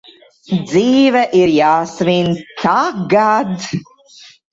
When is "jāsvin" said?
1.55-2.31